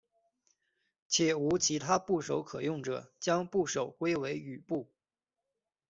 [1.07, 4.87] 且无其他部首可用者将部首归为羽部。